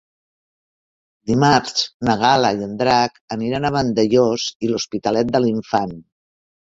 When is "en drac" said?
2.69-3.21